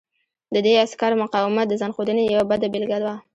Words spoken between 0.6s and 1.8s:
دې عسکر مقاومت د